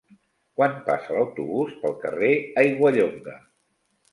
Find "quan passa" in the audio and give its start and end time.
0.59-1.13